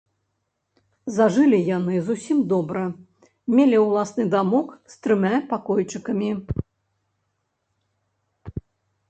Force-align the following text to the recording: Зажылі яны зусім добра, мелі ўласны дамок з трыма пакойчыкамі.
Зажылі 1.17 1.59
яны 1.77 1.95
зусім 2.07 2.39
добра, 2.53 2.85
мелі 3.57 3.77
ўласны 3.85 4.23
дамок 4.37 4.67
з 4.95 4.99
трыма 5.05 5.35
пакойчыкамі. 5.53 6.33